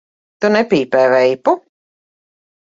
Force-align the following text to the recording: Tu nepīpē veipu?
Tu 0.45 0.49
nepīpē 0.55 1.05
veipu? 1.17 1.57